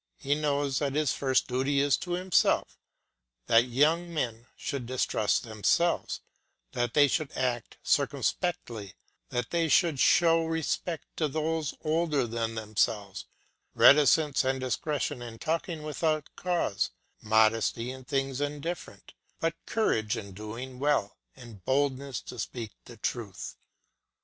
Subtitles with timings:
[0.17, 2.79] He knows that his first duty is to himself;
[3.45, 6.21] that young men should distrust themselves;
[6.71, 8.95] that they should act circumspectly;
[9.29, 13.27] that they should show respect to those older than themselves,
[13.75, 16.89] reticence and discretion in talking without cause,
[17.21, 23.55] modesty in things indifferent, but courage in well doing, and boldness to speak the truth.